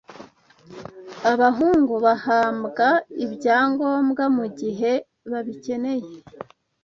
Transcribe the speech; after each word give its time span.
abahungu 1.31 1.93
bahambwa 2.05 2.87
ibyangombwa 3.23 4.23
mu 4.35 4.45
gihe 4.59 4.91
babikeneye 5.31 6.11